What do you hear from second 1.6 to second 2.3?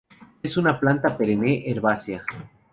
herbácea.